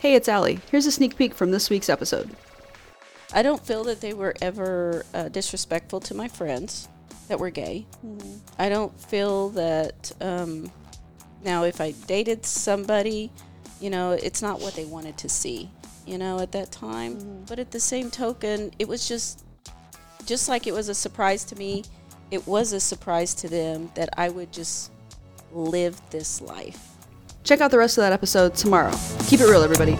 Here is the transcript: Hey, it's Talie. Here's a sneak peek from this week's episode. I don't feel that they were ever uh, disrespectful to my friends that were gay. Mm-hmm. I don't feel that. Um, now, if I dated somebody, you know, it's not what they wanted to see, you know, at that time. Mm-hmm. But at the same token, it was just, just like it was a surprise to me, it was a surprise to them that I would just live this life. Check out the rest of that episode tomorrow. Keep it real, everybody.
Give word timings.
Hey, 0.00 0.14
it's 0.14 0.24
Talie. 0.24 0.60
Here's 0.70 0.86
a 0.86 0.92
sneak 0.92 1.14
peek 1.18 1.34
from 1.34 1.50
this 1.50 1.68
week's 1.68 1.90
episode. 1.90 2.30
I 3.34 3.42
don't 3.42 3.62
feel 3.62 3.84
that 3.84 4.00
they 4.00 4.14
were 4.14 4.34
ever 4.40 5.04
uh, 5.12 5.28
disrespectful 5.28 6.00
to 6.00 6.14
my 6.14 6.26
friends 6.26 6.88
that 7.28 7.38
were 7.38 7.50
gay. 7.50 7.84
Mm-hmm. 8.02 8.38
I 8.58 8.70
don't 8.70 8.98
feel 8.98 9.50
that. 9.50 10.10
Um, 10.22 10.72
now, 11.44 11.64
if 11.64 11.82
I 11.82 11.90
dated 12.06 12.46
somebody, 12.46 13.30
you 13.78 13.90
know, 13.90 14.12
it's 14.12 14.40
not 14.40 14.62
what 14.62 14.72
they 14.72 14.86
wanted 14.86 15.18
to 15.18 15.28
see, 15.28 15.70
you 16.06 16.16
know, 16.16 16.40
at 16.40 16.52
that 16.52 16.72
time. 16.72 17.16
Mm-hmm. 17.16 17.44
But 17.44 17.58
at 17.58 17.70
the 17.70 17.78
same 17.78 18.10
token, 18.10 18.70
it 18.78 18.88
was 18.88 19.06
just, 19.06 19.44
just 20.24 20.48
like 20.48 20.66
it 20.66 20.72
was 20.72 20.88
a 20.88 20.94
surprise 20.94 21.44
to 21.44 21.56
me, 21.56 21.84
it 22.30 22.46
was 22.46 22.72
a 22.72 22.80
surprise 22.80 23.34
to 23.34 23.50
them 23.50 23.90
that 23.96 24.08
I 24.16 24.30
would 24.30 24.50
just 24.50 24.92
live 25.52 26.00
this 26.08 26.40
life. 26.40 26.90
Check 27.42 27.60
out 27.60 27.70
the 27.70 27.78
rest 27.78 27.98
of 27.98 28.02
that 28.02 28.12
episode 28.12 28.54
tomorrow. 28.54 28.92
Keep 29.26 29.40
it 29.40 29.46
real, 29.46 29.62
everybody. 29.62 29.96